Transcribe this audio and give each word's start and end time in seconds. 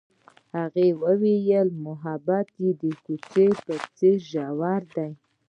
هغې 0.57 0.87
وویل 1.03 1.69
محبت 1.85 2.47
یې 2.61 2.71
د 2.81 2.83
کوڅه 3.05 3.45
په 3.65 3.73
څېر 3.97 4.17
ژور 4.31 4.81
دی. 4.95 5.11